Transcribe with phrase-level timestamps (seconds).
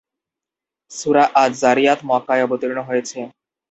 [0.91, 3.17] সূরা আয-যারিয়াত মক্কায় অবতীর্ণ হয়েছে।